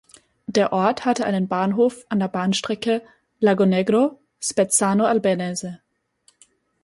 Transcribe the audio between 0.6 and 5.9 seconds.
Ort hatte einen Bahnhof an der Bahnstrecke Lagonegro–Spezzano Albanese.